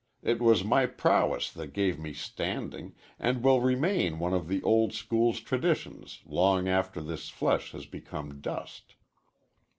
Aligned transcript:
It 0.23 0.41
was 0.41 0.63
my 0.63 0.87
prowess 0.87 1.51
that 1.51 1.73
gave 1.73 1.99
me 1.99 2.11
standing 2.11 2.95
and 3.19 3.43
will 3.43 3.61
remain 3.61 4.17
one 4.17 4.33
of 4.33 4.47
the 4.47 4.63
old 4.63 4.93
school's 4.93 5.39
traditions 5.39 6.21
long 6.25 6.67
after 6.67 7.01
this 7.01 7.29
flesh 7.29 7.71
has 7.73 7.85
become 7.85 8.39
dust." 8.41 8.95